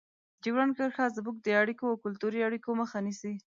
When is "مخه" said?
2.81-2.97